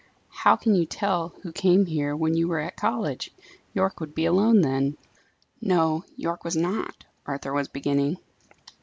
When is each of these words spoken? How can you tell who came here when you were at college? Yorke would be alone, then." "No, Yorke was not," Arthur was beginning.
How 0.31 0.55
can 0.55 0.73
you 0.73 0.87
tell 0.87 1.35
who 1.43 1.51
came 1.51 1.85
here 1.85 2.15
when 2.15 2.33
you 2.35 2.47
were 2.47 2.57
at 2.57 2.75
college? 2.75 3.29
Yorke 3.75 3.99
would 3.99 4.15
be 4.15 4.25
alone, 4.25 4.61
then." 4.61 4.97
"No, 5.61 6.05
Yorke 6.15 6.43
was 6.43 6.55
not," 6.57 7.05
Arthur 7.27 7.53
was 7.53 7.67
beginning. 7.67 8.17